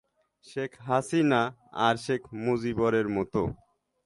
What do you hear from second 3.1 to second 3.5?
মতো?